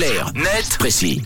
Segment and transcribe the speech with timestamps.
[0.00, 1.20] Clair, net, précis.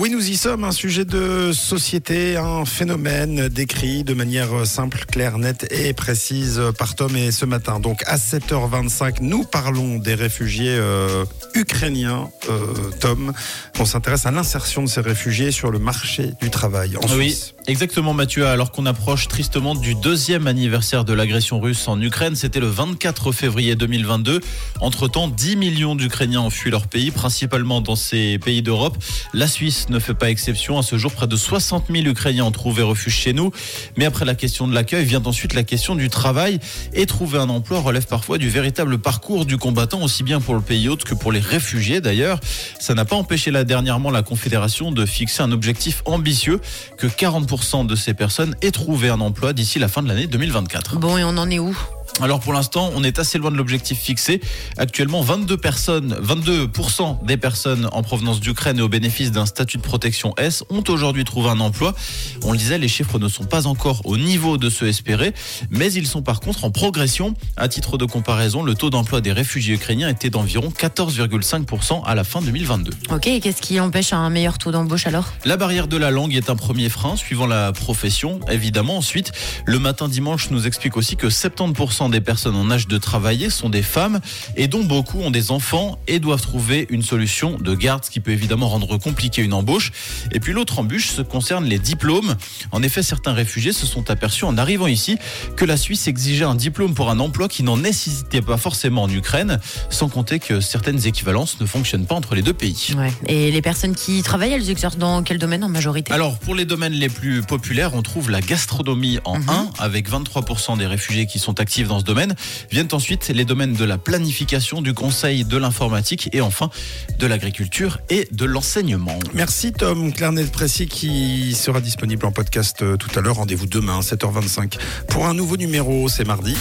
[0.00, 0.64] Oui, nous y sommes.
[0.64, 6.94] Un sujet de société, un phénomène décrit de manière simple, claire, nette et précise par
[6.94, 7.14] Tom.
[7.16, 12.30] Et ce matin, donc à 7h25, nous parlons des réfugiés euh, ukrainiens.
[12.48, 12.58] Euh,
[12.98, 13.34] Tom,
[13.78, 17.54] on s'intéresse à l'insertion de ces réfugiés sur le marché du travail en Oui, Suisse.
[17.66, 18.46] exactement Mathieu.
[18.46, 23.32] Alors qu'on approche tristement du deuxième anniversaire de l'agression russe en Ukraine, c'était le 24
[23.32, 24.40] février 2022.
[24.80, 28.96] Entre-temps, 10 millions d'Ukrainiens ont fui leur pays, principalement dans ces pays d'Europe.
[29.34, 30.78] La Suisse ne fait pas exception.
[30.78, 33.52] À ce jour, près de 60 000 Ukrainiens ont trouvé refuge chez nous.
[33.96, 36.58] Mais après la question de l'accueil, vient ensuite la question du travail.
[36.94, 40.60] Et trouver un emploi relève parfois du véritable parcours du combattant, aussi bien pour le
[40.60, 42.40] pays hôte que pour les réfugiés d'ailleurs.
[42.78, 46.60] Ça n'a pas empêché là dernièrement la Confédération de fixer un objectif ambitieux
[46.96, 50.98] que 40% de ces personnes aient trouvé un emploi d'ici la fin de l'année 2024.
[50.98, 51.76] Bon, et on en est où?
[52.22, 54.40] Alors pour l'instant, on est assez loin de l'objectif fixé.
[54.76, 59.82] Actuellement, 22 personnes, 22% des personnes en provenance d'Ukraine et au bénéfice d'un statut de
[59.82, 61.94] protection S ont aujourd'hui trouvé un emploi.
[62.42, 65.32] On le disait, les chiffres ne sont pas encore au niveau de ceux espérés,
[65.70, 67.34] mais ils sont par contre en progression.
[67.56, 72.24] À titre de comparaison, le taux d'emploi des réfugiés ukrainiens était d'environ 14,5% à la
[72.24, 72.92] fin 2022.
[73.10, 75.32] Ok, et qu'est-ce qui empêche un meilleur taux d'embauche alors?
[75.46, 78.98] La barrière de la langue est un premier frein, suivant la profession, évidemment.
[78.98, 79.32] Ensuite,
[79.64, 83.68] le matin dimanche nous explique aussi que 70% des personnes en âge de travailler sont
[83.68, 84.20] des femmes
[84.56, 88.20] et dont beaucoup ont des enfants et doivent trouver une solution de garde, ce qui
[88.20, 89.92] peut évidemment rendre compliqué une embauche.
[90.32, 92.36] Et puis l'autre embûche se concerne les diplômes.
[92.72, 95.16] En effet, certains réfugiés se sont aperçus en arrivant ici
[95.56, 99.10] que la Suisse exigeait un diplôme pour un emploi qui n'en nécessitait pas forcément en
[99.10, 102.94] Ukraine, sans compter que certaines équivalences ne fonctionnent pas entre les deux pays.
[102.96, 103.12] Ouais.
[103.26, 106.12] Et les personnes qui travaillent, elles exercent dans quel domaine en majorité?
[106.12, 110.78] Alors, pour les domaines les plus populaires, on trouve la gastronomie en 1, avec 23%
[110.78, 112.34] des réfugiés qui sont actifs dans ce domaine.
[112.70, 116.70] Viennent ensuite les domaines de la planification, du conseil, de l'informatique et enfin
[117.18, 119.18] de l'agriculture et de l'enseignement.
[119.34, 123.36] Merci Tom, clair, net, précis qui sera disponible en podcast euh, tout à l'heure.
[123.36, 126.08] Rendez-vous demain, 7h25 pour un nouveau numéro.
[126.08, 126.56] C'est mardi.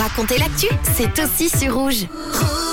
[0.00, 2.06] Racontez l'actu, c'est aussi sur rouge.
[2.32, 2.71] Rouge.